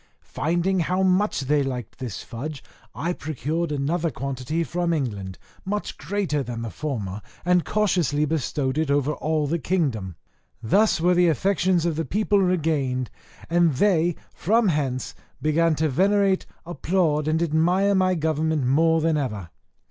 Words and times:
Finding 0.33 0.79
how 0.79 1.03
much 1.03 1.41
they 1.41 1.61
liked 1.61 1.99
this 1.99 2.23
fudge, 2.23 2.63
I 2.95 3.13
procured 3.13 3.71
another 3.71 4.09
quantity 4.09 4.63
from 4.63 4.93
England, 4.93 5.37
much 5.63 5.95
greater 5.95 6.41
than 6.41 6.63
the 6.63 6.71
former, 6.71 7.21
and 7.45 7.63
cautiously 7.63 8.25
bestowed 8.25 8.79
it 8.79 8.89
over 8.89 9.11
all 9.13 9.45
the 9.45 9.59
kingdom. 9.59 10.15
Thus 10.59 10.99
were 10.99 11.13
the 11.13 11.27
affections 11.27 11.85
of 11.85 11.97
the 11.97 12.05
people 12.05 12.39
regained; 12.39 13.11
and 13.47 13.75
they, 13.75 14.15
from 14.33 14.69
hence, 14.69 15.13
began 15.39 15.75
to 15.75 15.87
venerate, 15.87 16.47
applaud, 16.65 17.27
and 17.27 17.39
admire 17.43 17.93
my 17.93 18.15
government 18.15 18.65
more 18.65 19.01
than 19.01 19.17
ever. 19.17 19.51